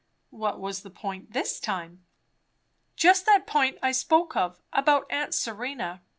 What 0.31 0.59
was 0.59 0.81
the 0.81 0.89
point 0.89 1.31
this 1.33 1.59
time?" 1.59 2.03
"Just 2.95 3.27
that 3.27 3.45
point 3.45 3.77
I 3.83 3.91
spoke 3.91 4.35
of, 4.35 4.59
about 4.73 5.05
aunt 5.11 5.35
Serena. 5.35 6.01